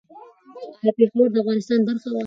ایا 0.81 0.91
پېښور 0.99 1.27
د 1.31 1.35
افغانستان 1.43 1.79
برخه 1.87 2.09
وه؟ 2.11 2.19